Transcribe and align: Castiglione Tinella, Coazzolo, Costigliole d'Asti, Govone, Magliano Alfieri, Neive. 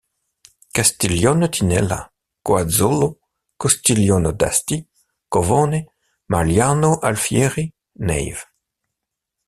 Castiglione 0.73 1.47
Tinella, 1.49 2.11
Coazzolo, 2.41 3.19
Costigliole 3.55 4.33
d'Asti, 4.35 4.83
Govone, 5.27 5.93
Magliano 6.25 6.97
Alfieri, 6.97 7.71
Neive. 7.99 8.41